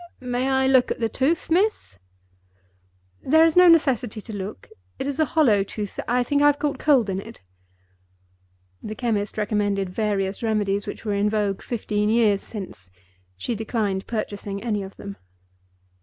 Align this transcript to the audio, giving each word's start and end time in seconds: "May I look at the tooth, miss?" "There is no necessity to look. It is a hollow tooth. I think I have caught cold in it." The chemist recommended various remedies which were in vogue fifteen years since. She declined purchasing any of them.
"May 0.23 0.49
I 0.49 0.65
look 0.65 0.89
at 0.89 0.99
the 0.99 1.09
tooth, 1.09 1.51
miss?" 1.51 1.99
"There 3.21 3.45
is 3.45 3.55
no 3.55 3.67
necessity 3.67 4.19
to 4.21 4.33
look. 4.33 4.67
It 4.97 5.05
is 5.05 5.19
a 5.19 5.25
hollow 5.35 5.61
tooth. 5.61 5.99
I 6.07 6.23
think 6.23 6.41
I 6.41 6.47
have 6.47 6.57
caught 6.57 6.79
cold 6.79 7.07
in 7.07 7.19
it." 7.19 7.43
The 8.81 8.95
chemist 8.95 9.37
recommended 9.37 9.91
various 9.91 10.41
remedies 10.41 10.87
which 10.87 11.05
were 11.05 11.13
in 11.13 11.29
vogue 11.29 11.61
fifteen 11.61 12.09
years 12.09 12.41
since. 12.41 12.89
She 13.37 13.53
declined 13.53 14.07
purchasing 14.07 14.63
any 14.63 14.81
of 14.81 14.97
them. 14.97 15.17